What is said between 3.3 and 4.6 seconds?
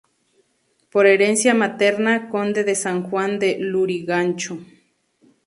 de Lurigancho.